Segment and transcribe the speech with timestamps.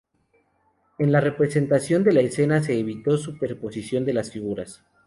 [0.97, 4.83] En la representación de la escena se evitó la superposición de las figuras.